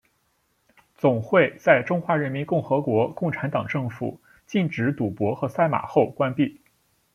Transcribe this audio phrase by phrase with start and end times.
[0.95, 6.59] 总会在中华人民共和国共产党政府禁止赌博和赛马后关闭。